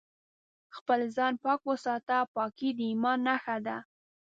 [0.77, 3.77] خپل ځان پاک وساته، پاکي د ايمان نښه ده